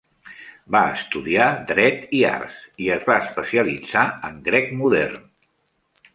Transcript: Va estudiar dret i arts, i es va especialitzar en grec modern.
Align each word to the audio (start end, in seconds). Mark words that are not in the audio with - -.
Va 0.75 0.79
estudiar 0.93 1.49
dret 1.71 2.07
i 2.21 2.21
arts, 2.31 2.57
i 2.87 2.91
es 2.97 3.07
va 3.11 3.19
especialitzar 3.27 4.07
en 4.31 4.43
grec 4.51 4.75
modern. 4.83 5.25